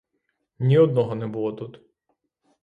Ні 0.59 0.77
одного 0.77 1.15
не 1.15 1.27
було 1.27 1.51
тут. 1.53 1.81